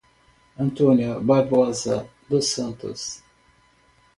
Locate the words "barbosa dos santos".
1.19-3.21